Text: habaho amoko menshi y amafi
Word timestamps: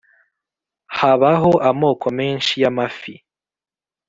habaho 0.97 1.51
amoko 1.69 2.07
menshi 2.17 2.53
y 2.61 2.65
amafi 2.71 3.13